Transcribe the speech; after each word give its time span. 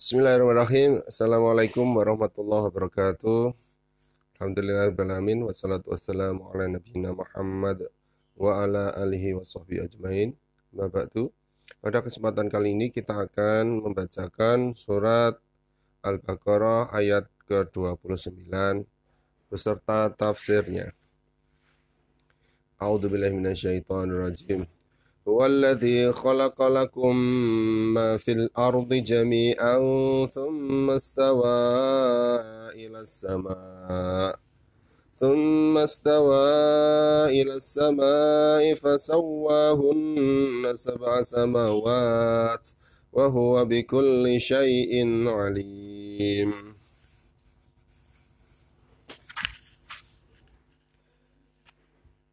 Bismillahirrahmanirrahim. 0.00 1.04
Assalamualaikum 1.04 1.84
warahmatullahi 1.92 2.72
wabarakatuh. 2.72 3.52
Alhamdulillahirrahmanirrahim. 4.40 5.44
Wassalatu 5.44 5.92
wassalamu 5.92 6.48
ala 6.48 6.72
nabiyina 6.72 7.12
Muhammad 7.12 7.84
wa 8.32 8.64
ala 8.64 8.96
alihi 8.96 9.36
wa 9.36 9.44
ajmain. 9.44 10.32
Ba'du. 10.72 11.28
Pada 11.84 12.00
kesempatan 12.00 12.48
kali 12.48 12.72
ini 12.72 12.88
kita 12.88 13.12
akan 13.12 13.84
membacakan 13.84 14.72
surat 14.72 15.36
Al-Baqarah 16.00 16.96
ayat 16.96 17.28
ke-29 17.44 18.48
beserta 19.52 20.08
tafsirnya. 20.16 20.96
A'udzubillahi 22.80 23.36
minasyaitonirrajim. 23.36 24.64
هو 25.30 25.46
الذي 25.46 26.12
خلق 26.12 26.62
لكم 26.62 27.16
ما 27.94 28.16
في 28.16 28.32
الأرض 28.32 28.94
جميعا 28.94 29.78
ثم 30.26 30.90
استوى 30.90 31.46
إلى 32.74 32.98
السماء. 33.00 34.36
ثم 35.14 35.78
استوى 35.78 36.46
إلى 37.30 37.54
السماء 37.62 38.74
فسواهن 38.74 40.72
سبع 40.74 41.22
سماوات 41.22 42.68
وهو 43.12 43.64
بكل 43.64 44.40
شيء 44.40 44.92
عليم. 45.28 46.52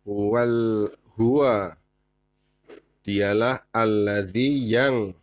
هو 0.07 0.37
هو 1.19 1.71
dialah 3.07 3.63
alladzi 3.71 4.67
yang 4.67 5.15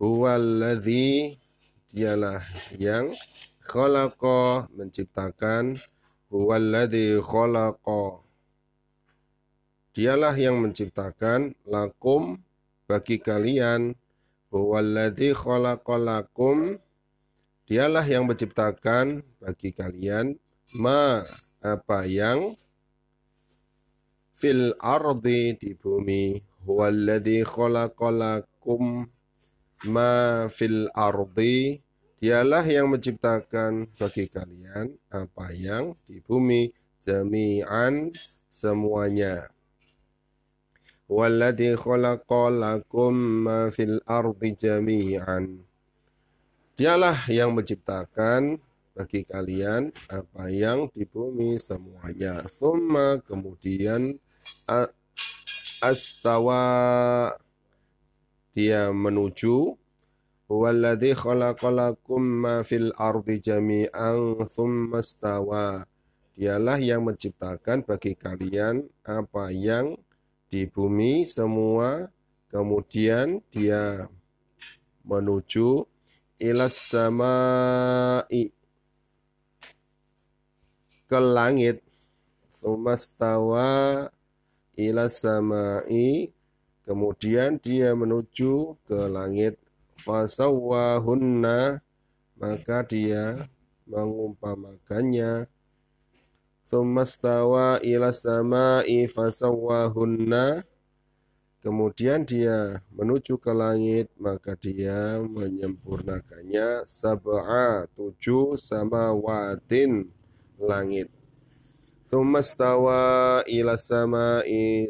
huwallazi 0.00 1.36
dialah 1.92 2.40
yang 2.80 3.12
khalaqa 3.60 4.72
menciptakan 4.72 5.76
huwallazi 6.32 7.20
khalaqa. 7.20 8.24
Dialah 9.92 10.32
yang 10.40 10.64
menciptakan 10.64 11.52
lakum 11.68 12.40
bagi 12.88 13.20
kalian 13.20 13.92
huwallazi 14.48 15.36
khalaqalakum 15.36 16.80
dialah 17.68 18.06
yang 18.08 18.24
menciptakan 18.24 19.20
bagi 19.44 19.76
kalian 19.76 20.40
ma 20.80 21.20
apa 21.60 22.08
yang 22.08 22.56
fil 24.32 24.72
ardi 24.80 25.52
di 25.60 25.76
bumi 25.76 26.40
huwallazi 26.68 27.48
khalaqalakum 27.48 29.08
ma 29.88 30.44
fil 30.52 30.84
ardi 30.92 31.80
dialah 32.20 32.66
yang 32.68 32.92
menciptakan 32.92 33.88
bagi 33.96 34.28
kalian 34.28 34.92
apa 35.08 35.56
yang 35.56 35.96
di 36.04 36.20
bumi 36.20 36.68
jami'an 37.00 38.12
semuanya. 38.52 39.48
Walladhi 41.08 41.72
khalaqalakum 41.72 43.14
ma 43.48 43.72
fil 43.72 43.96
ardi 44.04 44.52
jami'an. 44.52 45.64
Dialah 46.76 47.32
yang 47.32 47.56
menciptakan 47.56 48.60
bagi 48.92 49.24
kalian 49.24 49.94
apa 50.10 50.50
yang 50.52 50.90
di 50.92 51.06
bumi 51.06 51.56
semuanya. 51.56 52.44
Thumma 52.50 53.22
kemudian 53.24 54.18
astawa 55.82 57.34
dia 58.54 58.90
menuju 58.90 59.78
Walladhi 60.48 61.12
khalaqalakum 61.12 62.24
ma 62.24 62.64
fil 62.64 62.88
ardi 62.96 63.36
jami'an 63.36 64.40
thumma 64.48 65.04
stawa. 65.04 65.84
Dialah 66.32 66.80
yang 66.80 67.04
menciptakan 67.04 67.84
bagi 67.84 68.16
kalian 68.16 68.88
apa 69.04 69.52
yang 69.52 69.92
di 70.48 70.64
bumi 70.64 71.28
semua. 71.28 72.08
Kemudian 72.48 73.44
dia 73.52 74.08
menuju 75.04 75.84
ilas 76.40 76.80
samai 76.80 78.48
ke 81.04 81.20
langit. 81.20 81.84
Thumma 82.56 82.96
ila 84.78 85.10
samai. 85.10 86.30
Kemudian 86.86 87.58
dia 87.58 87.92
menuju 87.98 88.78
ke 88.86 89.10
langit. 89.10 89.58
Fasawwahunna. 89.98 91.82
Maka 92.38 92.86
dia 92.86 93.50
mengumpamakannya. 93.90 95.50
Thummastawa 96.70 97.82
ila 97.82 98.14
samai 98.14 99.10
fasawwahunna. 99.10 100.62
Kemudian 101.58 102.22
dia 102.22 102.78
menuju 102.94 103.34
ke 103.42 103.50
langit, 103.50 104.06
maka 104.14 104.54
dia 104.54 105.18
menyempurnakannya. 105.18 106.86
Sab'a 106.86 107.90
tujuh 107.98 108.54
samawatin. 108.54 110.06
Langit. 110.62 111.17
Thumma 112.08 112.40
stawa 112.40 113.44
ila 113.44 113.76
sama'i 113.76 114.88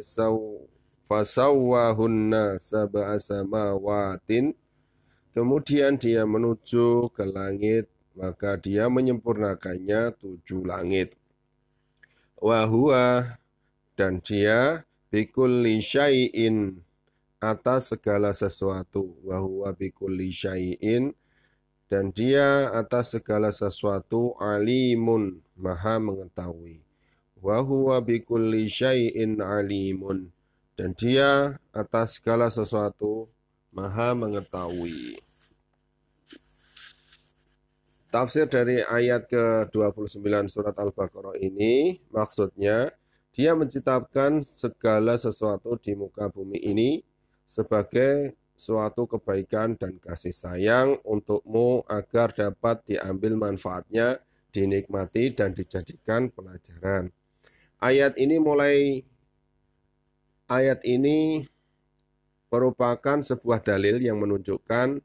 fasawwahunna 1.03 2.63
sab'a 2.63 3.19
samawatin. 3.19 4.55
Kemudian 5.35 5.99
dia 5.99 6.23
menuju 6.23 7.11
ke 7.11 7.27
langit, 7.27 7.91
maka 8.15 8.55
dia 8.55 8.87
menyempurnakannya 8.87 10.15
tujuh 10.15 10.63
langit. 10.63 11.19
Wahua 12.39 13.35
dan 13.99 14.23
dia 14.23 14.87
bikulli 15.11 15.83
syai'in 15.83 16.87
atas 17.43 17.99
segala 17.99 18.31
sesuatu. 18.31 19.19
Wahua 19.27 19.75
bikulli 19.75 20.31
syai'in 20.31 21.19
dan 21.91 22.15
dia 22.15 22.71
atas 22.71 23.19
segala 23.19 23.51
sesuatu 23.51 24.39
alimun 24.39 25.43
maha 25.59 25.99
mengetahui 25.99 26.88
wa 27.39 27.63
huwa 27.63 28.03
bikulli 28.03 28.67
syai'in 28.67 29.39
alimun 29.39 30.31
dan 30.79 30.95
dia 30.95 31.59
atas 31.75 32.19
segala 32.19 32.51
sesuatu 32.51 33.27
maha 33.75 34.15
mengetahui. 34.15 35.19
Tafsir 38.09 38.49
dari 38.49 38.81
ayat 38.81 39.29
ke-29 39.29 40.49
surat 40.49 40.73
Al-Baqarah 40.73 41.37
ini 41.45 42.01
maksudnya 42.09 42.89
dia 43.37 43.53
menciptakan 43.53 44.41
segala 44.41 45.21
sesuatu 45.21 45.77
di 45.77 45.93
muka 45.93 46.33
bumi 46.33 46.57
ini 46.57 47.05
sebagai 47.45 48.35
suatu 48.59 49.07
kebaikan 49.07 49.79
dan 49.79 50.01
kasih 50.03 50.35
sayang 50.35 50.99
untukmu 51.07 51.87
agar 51.87 52.35
dapat 52.35 52.83
diambil 52.89 53.39
manfaatnya, 53.39 54.19
dinikmati 54.51 55.31
dan 55.37 55.55
dijadikan 55.55 56.33
pelajaran. 56.35 57.15
Ayat 57.79 58.19
ini 58.19 58.43
mulai 58.43 59.07
ayat 60.51 60.83
ini 60.83 61.47
merupakan 62.51 63.23
sebuah 63.23 63.63
dalil 63.63 64.03
yang 64.03 64.19
menunjukkan 64.19 64.99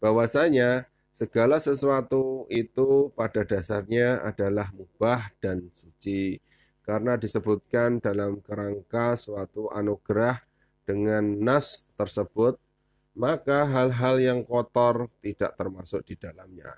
bahwasanya 0.00 0.88
segala 1.12 1.60
sesuatu 1.60 2.48
itu 2.48 3.12
pada 3.12 3.44
dasarnya 3.44 4.24
adalah 4.24 4.72
mubah 4.72 5.36
dan 5.36 5.68
suci 5.76 6.40
karena 6.80 7.20
disebutkan 7.20 8.00
dalam 8.00 8.40
kerangka 8.40 9.20
suatu 9.20 9.68
anugerah 9.68 10.40
dengan 10.88 11.24
nas 11.44 11.84
tersebut 11.92 12.56
maka 13.14 13.68
hal-hal 13.68 14.16
yang 14.18 14.40
kotor 14.42 15.12
tidak 15.22 15.54
termasuk 15.54 16.02
di 16.08 16.18
dalamnya. 16.18 16.72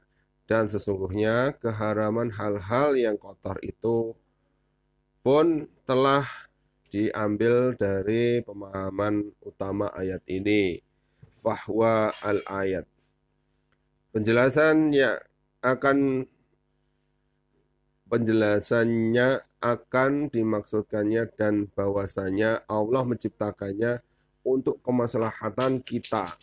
Dan 0.47 0.71
sesungguhnya 0.71 1.55
keharaman 1.59 2.31
hal-hal 2.35 2.95
yang 2.95 3.17
kotor 3.19 3.59
itu 3.65 4.15
pun 5.27 5.67
telah 5.83 6.23
diambil 6.87 7.75
dari 7.75 8.47
pemahaman 8.47 9.35
utama 9.43 9.91
ayat 9.91 10.23
ini. 10.31 10.79
Fahwa 11.35 12.15
al-ayat. 12.23 12.87
Penjelasannya 14.15 15.19
akan 15.67 16.31
penjelasannya 18.07 19.43
akan 19.59 20.31
dimaksudkannya 20.31 21.27
dan 21.35 21.67
bahwasanya 21.75 22.63
Allah 22.71 23.03
menciptakannya 23.03 23.99
untuk 24.47 24.79
kemaslahatan 24.79 25.83
kita. 25.83 26.39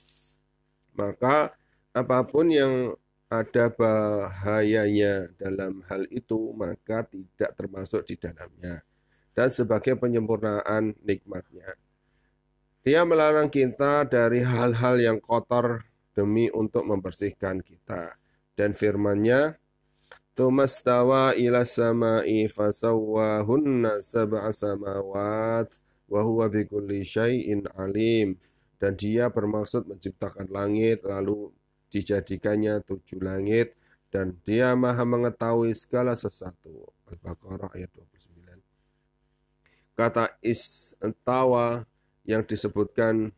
Maka 0.91 1.55
apa 1.95 2.19
pun 2.27 2.51
yang 2.51 2.99
ada 3.33 3.73
bahayanya 3.73 5.33
dalam 5.41 5.81
hal 5.89 6.05
itu, 6.13 6.53
maka 6.53 7.01
tidak 7.09 7.57
termasuk 7.57 8.05
di 8.05 8.15
dalamnya. 8.21 8.85
Dan 9.33 9.49
sebagai 9.49 9.97
penyempurnaan 9.97 10.93
nikmatnya. 11.01 11.73
Dia 12.85 13.01
melarang 13.01 13.49
kita 13.49 14.05
dari 14.05 14.45
hal-hal 14.45 15.01
yang 15.01 15.17
kotor 15.17 15.87
demi 16.13 16.53
untuk 16.53 16.85
membersihkan 16.85 17.65
kita. 17.65 18.13
Dan 18.53 18.77
firmannya, 18.77 19.57
Tumastawa 20.33 21.37
ila 21.37 21.61
sama'i 21.61 22.49
fasawwahunna 22.49 24.01
sab'a 24.01 24.49
samawat 24.49 25.69
wa 26.09 26.21
huwa 26.25 26.45
bikulli 26.49 27.05
syai'in 27.05 27.65
alim. 27.73 28.37
Dan 28.77 28.97
dia 28.97 29.29
bermaksud 29.29 29.87
menciptakan 29.87 30.49
langit 30.51 31.05
lalu 31.07 31.53
dijadikannya 31.93 32.81
tujuh 32.81 33.21
langit 33.21 33.77
dan 34.09 34.33
dia 34.41 34.73
maha 34.73 35.05
mengetahui 35.05 35.77
segala 35.77 36.17
sesuatu. 36.17 36.89
Al-Baqarah 37.13 37.69
ayat 37.77 37.93
29. 37.93 38.57
Kata 39.93 40.41
istawa 40.41 41.85
yang 42.25 42.41
disebutkan 42.41 43.29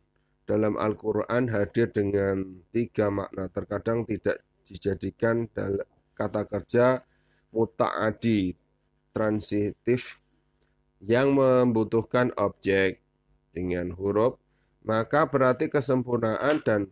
dalam 0.48 0.80
Al-Quran 0.80 1.52
hadir 1.52 1.92
dengan 1.92 2.64
tiga 2.72 3.12
makna. 3.12 3.52
Terkadang 3.52 4.08
tidak 4.08 4.40
dijadikan 4.64 5.50
dalam 5.52 5.84
kata 6.16 6.48
kerja 6.48 7.04
muta'adi 7.52 8.56
transitif 9.12 10.22
yang 11.04 11.36
membutuhkan 11.36 12.32
objek 12.40 13.04
dengan 13.52 13.92
huruf, 13.92 14.40
maka 14.84 15.28
berarti 15.28 15.68
kesempurnaan 15.68 16.64
dan 16.64 16.88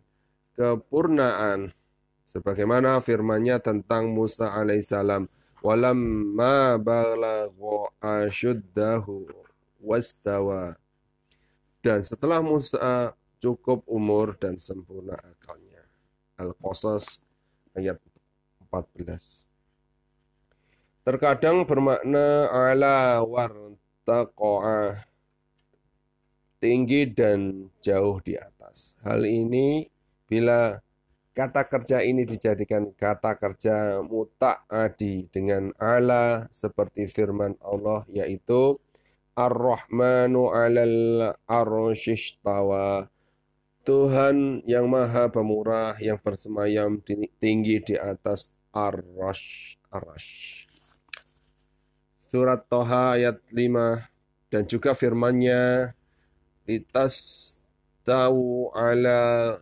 kepurnaan. 0.55 1.71
Sebagaimana 2.25 2.99
firmannya 2.99 3.61
tentang 3.63 4.11
Musa 4.11 4.51
alaihissalam, 4.51 5.29
walamma 5.63 6.75
balagha 6.81 7.91
ashuddahu 8.01 9.29
wastawa. 9.79 10.75
Dan 11.79 12.01
setelah 12.01 12.41
Musa 12.41 13.13
cukup 13.37 13.85
umur 13.85 14.33
dan 14.35 14.57
sempurna 14.57 15.13
akalnya. 15.21 15.85
Al-Qasas 16.35 17.21
ayat 17.77 18.01
14. 18.67 19.45
Terkadang 21.05 21.69
bermakna 21.69 22.49
ala 22.49 23.21
wartaqa'a 23.21 25.05
tinggi 26.57 27.05
dan 27.05 27.69
jauh 27.77 28.17
di 28.25 28.33
atas. 28.33 28.97
Hal 29.05 29.21
ini 29.29 29.85
bila 30.25 30.81
kata 31.35 31.67
kerja 31.67 31.99
ini 32.01 32.23
dijadikan 32.23 32.89
kata 32.95 33.35
kerja 33.35 33.99
muta'adi 34.01 35.27
dengan 35.29 35.75
ala 35.77 36.47
seperti 36.49 37.11
firman 37.11 37.59
Allah 37.59 38.07
yaitu 38.07 38.79
Ar-Rahmanu 39.35 40.47
'alal 40.47 41.35
arsyistawa 41.43 43.11
Tuhan 43.85 44.65
yang 44.65 44.89
maha 44.89 45.29
pemurah 45.29 45.93
yang 46.01 46.17
bersemayam 46.17 47.03
tinggi 47.37 47.77
di 47.85 47.93
atas 47.93 48.49
Ar-Rash. 48.73 49.77
Ar-Rash. 49.93 50.65
Surat 52.25 52.65
Toha 52.65 53.13
ayat 53.19 53.37
5 53.53 54.01
dan 54.49 54.65
juga 54.65 54.97
firmannya 54.97 55.93
litas 56.65 57.15
tahu 58.01 58.73
ala 58.73 59.61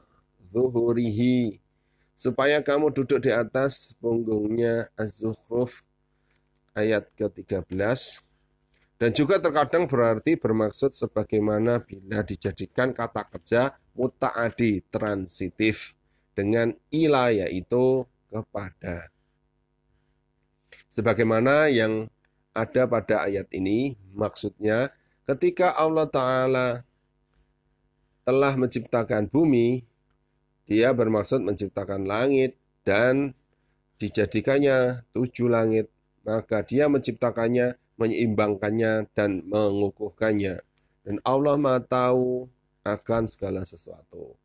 zuhurihi 0.53 1.57
supaya 2.13 2.61
kamu 2.61 2.93
duduk 2.93 3.25
di 3.25 3.33
atas 3.33 3.97
punggungnya 3.97 4.93
Az-Zukhruf 4.93 5.81
ayat 6.77 7.09
ke-13 7.17 7.65
dan 9.01 9.09
juga 9.11 9.41
terkadang 9.41 9.89
berarti 9.89 10.37
bermaksud 10.37 10.93
sebagaimana 10.93 11.81
bila 11.81 12.21
dijadikan 12.21 12.93
kata 12.93 13.25
kerja 13.27 13.75
muta'adi 13.97 14.85
transitif 14.93 15.97
dengan 16.37 16.71
ila 16.93 17.33
yaitu 17.33 18.05
kepada. 18.29 19.09
Sebagaimana 20.87 21.73
yang 21.73 22.07
ada 22.53 22.85
pada 22.85 23.25
ayat 23.25 23.49
ini 23.51 23.97
maksudnya 24.13 24.93
ketika 25.25 25.73
Allah 25.73 26.05
Ta'ala 26.05 26.67
telah 28.23 28.53
menciptakan 28.55 29.27
bumi, 29.27 29.83
dia 30.63 30.95
bermaksud 30.95 31.43
menciptakan 31.43 32.07
langit 32.07 32.55
dan 32.87 33.35
dijadikannya 33.99 35.07
tujuh 35.11 35.51
langit. 35.51 35.91
Maka 36.23 36.63
dia 36.63 36.87
menciptakannya 36.87 37.75
menyeimbangkannya 37.99 39.11
dan 39.11 39.43
mengukuhkannya. 39.43 40.63
Dan 41.03 41.15
Allah 41.27 41.59
Maha 41.59 41.83
tahu 41.83 42.47
akan 42.87 43.23
segala 43.27 43.67
sesuatu. 43.67 44.39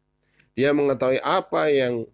Dia 0.58 0.74
mengetahui 0.74 1.22
apa 1.22 1.70
yang 1.70 2.10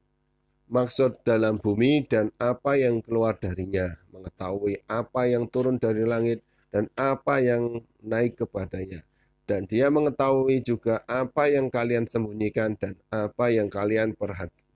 maksud 0.69 1.25
dalam 1.25 1.57
bumi 1.57 2.05
dan 2.05 2.29
apa 2.37 2.77
yang 2.77 3.01
keluar 3.01 3.41
darinya, 3.41 3.89
mengetahui 4.13 4.85
apa 4.85 5.29
yang 5.29 5.49
turun 5.49 5.81
dari 5.81 6.05
langit 6.05 6.45
dan 6.69 6.93
apa 6.93 7.41
yang 7.41 7.81
naik 8.05 8.37
kepadanya. 8.37 9.01
Dan 9.45 9.69
dia 9.69 9.93
mengetahui 9.93 10.65
juga 10.65 11.05
apa 11.05 11.53
yang 11.53 11.69
kalian 11.69 12.09
sembunyikan 12.09 12.81
dan 12.81 12.97
apa 13.13 13.53
yang 13.53 13.69
kalian 13.69 14.17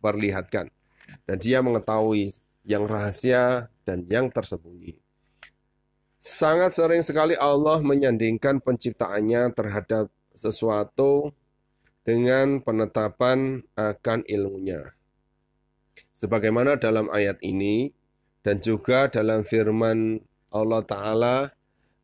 perlihatkan. 0.00 0.68
Dan 1.24 1.36
dia 1.40 1.64
mengetahui 1.64 2.36
yang 2.68 2.84
rahasia 2.84 3.72
dan 3.88 4.04
yang 4.12 4.28
tersembunyi. 4.28 5.00
Sangat 6.20 6.76
sering 6.76 7.00
sekali 7.00 7.32
Allah 7.38 7.80
menyandingkan 7.80 8.60
penciptaannya 8.60 9.54
terhadap 9.56 10.12
sesuatu 10.36 11.32
dengan 12.04 12.60
penetapan 12.60 13.64
akan 13.72 14.26
ilmunya. 14.28 14.92
Sebagaimana 16.12 16.76
dalam 16.76 17.08
ayat 17.08 17.38
ini 17.40 17.94
dan 18.42 18.58
juga 18.58 19.06
dalam 19.08 19.46
firman 19.46 20.18
Allah 20.50 20.82
Ta'ala, 20.82 21.36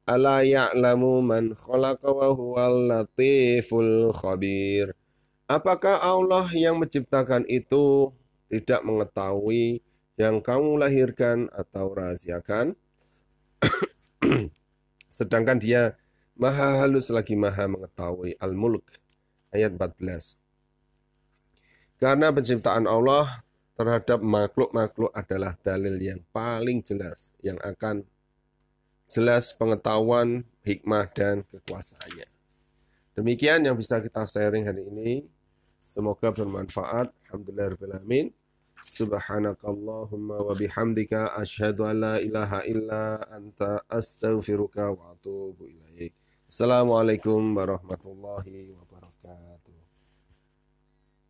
Ala 0.04 0.44
ya'lamu 0.44 1.24
man 1.24 1.56
khalaqa 1.56 2.12
wa 2.12 2.28
huwal 2.36 2.92
latiful 2.92 4.12
khabir. 4.12 4.92
Apakah 5.48 5.96
Allah 6.04 6.44
yang 6.52 6.76
menciptakan 6.76 7.48
itu 7.48 8.12
tidak 8.52 8.84
mengetahui 8.84 9.80
yang 10.20 10.44
kamu 10.44 10.76
lahirkan 10.76 11.48
atau 11.56 11.96
rahasiakan? 11.96 12.76
Sedangkan 15.16 15.56
dia 15.56 15.96
maha 16.36 16.84
halus 16.84 17.08
lagi 17.08 17.32
maha 17.32 17.64
mengetahui. 17.64 18.36
Al-Mulk 18.36 19.00
ayat 19.56 19.72
14. 19.72 20.36
Karena 21.96 22.28
penciptaan 22.28 22.84
Allah 22.84 23.40
terhadap 23.80 24.20
makhluk-makhluk 24.20 25.16
adalah 25.16 25.56
dalil 25.64 25.96
yang 25.96 26.20
paling 26.28 26.84
jelas 26.84 27.32
yang 27.40 27.56
akan 27.64 28.04
jelas 29.04 29.52
pengetahuan, 29.52 30.44
hikmah, 30.64 31.08
dan 31.12 31.44
kekuasaannya. 31.48 32.28
Demikian 33.14 33.62
yang 33.62 33.78
bisa 33.78 34.02
kita 34.02 34.26
sharing 34.26 34.66
hari 34.66 34.88
ini. 34.90 35.10
Semoga 35.78 36.32
bermanfaat. 36.32 37.12
Alhamdulillahirrahmanirrahim. 37.28 38.32
Subhanakallahumma 38.84 40.44
wa 40.44 40.52
bihamdika 40.52 41.32
asyhadu 41.40 41.88
an 41.88 41.94
la 42.04 42.14
ilaha 42.20 42.60
illa 42.68 43.16
anta 43.32 43.80
astaghfiruka 43.88 44.92
wa 44.92 45.16
atubu 45.16 45.64
ilaik. 45.72 46.12
Assalamualaikum 46.50 47.56
warahmatullahi 47.56 48.76
wabarakatuh. 48.76 49.53